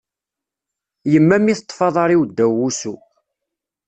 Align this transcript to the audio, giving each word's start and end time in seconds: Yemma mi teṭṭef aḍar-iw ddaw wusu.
Yemma 1.11 1.37
mi 1.39 1.53
teṭṭef 1.57 1.79
aḍar-iw 1.87 2.23
ddaw 2.25 2.51
wusu. 2.57 2.95